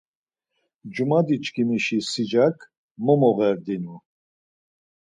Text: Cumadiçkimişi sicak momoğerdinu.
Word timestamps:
Cumadiçkimişi 0.93 1.97
sicak 2.09 2.57
momoğerdinu. 3.03 3.95